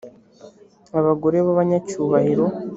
abagore 0.99 1.37
b 1.45 1.47
abanyacyubahiro 1.53 2.45